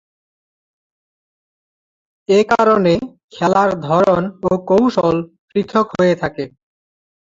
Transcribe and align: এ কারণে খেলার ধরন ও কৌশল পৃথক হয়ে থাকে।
এ 2.29 2.39
কারণে 2.51 2.93
খেলার 3.33 3.69
ধরন 3.87 4.21
ও 4.43 4.51
কৌশল 4.69 5.15
পৃথক 5.49 5.85
হয়ে 5.95 6.15
থাকে। 6.21 6.43